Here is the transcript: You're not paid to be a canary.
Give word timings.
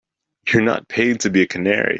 You're 0.51 0.61
not 0.63 0.87
paid 0.89 1.19
to 1.21 1.29
be 1.29 1.43
a 1.43 1.47
canary. 1.47 1.89